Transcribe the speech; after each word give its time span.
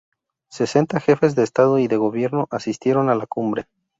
Sesenta 0.49 0.99
Jefes 0.99 1.35
de 1.35 1.43
Estado 1.43 1.77
y 1.77 1.87
de 1.87 1.97
Gobierno 1.97 2.47
asistieron 2.49 3.09
a 3.09 3.13
la 3.13 3.27
cumbre. 3.27 3.67